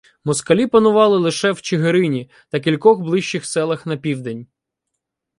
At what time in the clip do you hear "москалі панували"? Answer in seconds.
0.23-1.17